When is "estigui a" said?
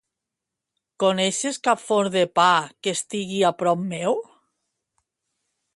3.01-3.55